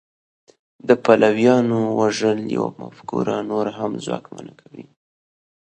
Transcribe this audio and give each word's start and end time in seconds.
د 0.87 0.89
پلویانو 1.03 1.79
وژل 1.99 2.39
یوه 2.55 2.71
مفکوره 2.81 3.35
نوره 3.51 3.71
هم 3.79 3.91
ځواکمنه 4.05 4.53
کوي 4.61 4.85